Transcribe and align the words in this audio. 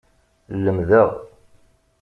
Lemdeɣ. 0.63 1.09